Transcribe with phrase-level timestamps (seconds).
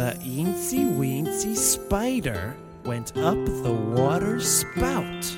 [0.00, 5.36] The eensy weensy spider went up the water spout.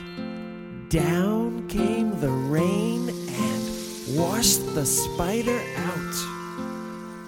[0.89, 6.15] Down came the rain and washed the spider out.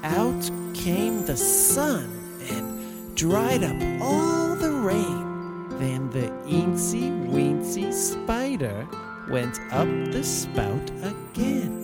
[0.05, 2.09] Out came the sun
[2.53, 5.71] and dried up all the rain.
[5.81, 8.87] Then the eensy weensy spider
[9.29, 11.81] went up the spout again.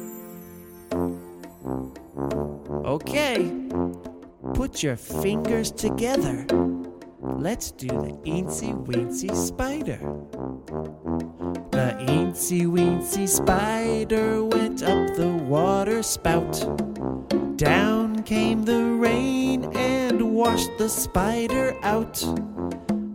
[2.87, 3.51] Okay,
[4.55, 6.47] put your fingers together.
[7.23, 9.99] Let's do the eensy weensy spider.
[11.71, 16.53] The eensy weensy spider went up the water spout.
[17.57, 22.23] Down came the rain and washed the spider out.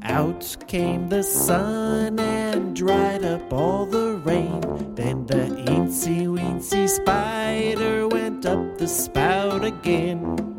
[0.04, 4.62] Out came the sun and dried up all the rain.
[4.96, 10.55] Then the eensy weensy spider went up the spout again.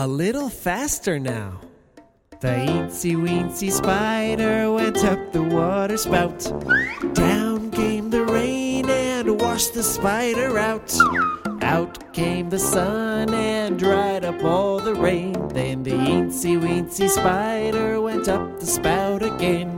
[0.00, 1.60] A little faster now.
[2.40, 6.38] The eensy weensy spider went up the water spout.
[7.14, 10.96] Down came the rain and washed the spider out.
[11.62, 15.32] Out came the sun and dried up all the rain.
[15.48, 19.74] Then the eensy weensy spider went up the spout again.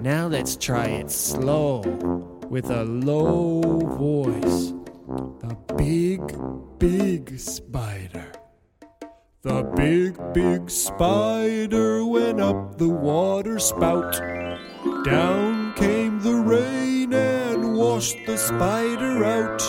[0.00, 1.82] Now let's try it slow
[2.48, 4.72] with a low voice.
[5.40, 6.22] The big,
[6.78, 7.69] big spider.
[9.42, 14.12] The big, big spider went up the water spout.
[15.02, 19.62] Down came the rain and washed the spider out.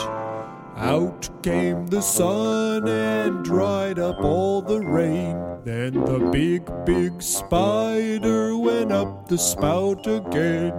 [0.75, 5.37] Out came the sun and dried up all the rain.
[5.63, 10.73] Then the big, big spider went up the spout again.